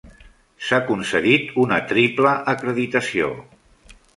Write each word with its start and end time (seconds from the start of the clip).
S'ha 0.67 0.79
concedit 0.87 1.53
una 1.65 1.79
triple 1.91 2.33
acreditació. 2.55 3.31